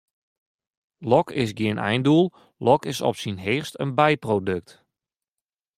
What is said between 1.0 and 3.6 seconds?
Lok is gjin eindoel, lok is op syn